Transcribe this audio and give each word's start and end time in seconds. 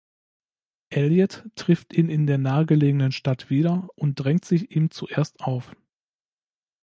Elliot 0.89 1.47
trifft 1.53 1.93
ihn 1.93 2.09
in 2.09 2.25
der 2.25 2.39
nahegelegenen 2.39 3.11
Stadt 3.11 3.51
wieder 3.51 3.87
und 3.93 4.15
drängt 4.15 4.45
sich 4.45 4.71
ihm 4.75 4.89
zuerst 4.89 5.39
auf. 5.41 5.75